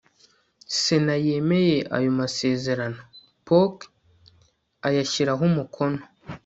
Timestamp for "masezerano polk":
2.19-3.75